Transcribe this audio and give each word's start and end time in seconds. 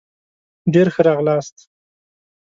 ډېر 0.73 0.87
ښه 0.93 1.01
راغلاست 1.07 1.57